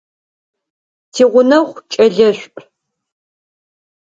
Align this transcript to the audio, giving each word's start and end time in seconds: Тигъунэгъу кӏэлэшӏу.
Тигъунэгъу 1.13 1.81
кӏэлэшӏу. 1.91 2.61